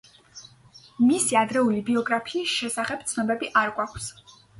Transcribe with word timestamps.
მისი 1.09 1.37
ადრეული 1.41 1.81
ბიოგრაფიის 1.89 2.53
შესახებ 2.61 3.05
ცნობები 3.13 3.51
არ 3.63 3.75
გვაქვს. 3.77 4.09